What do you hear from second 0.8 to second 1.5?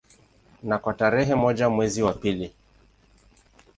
tarehe